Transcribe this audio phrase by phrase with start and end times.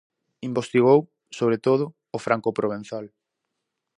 [0.49, 0.99] Investigou,
[1.37, 1.83] sobre todo,
[2.15, 3.05] o francoprovenzal.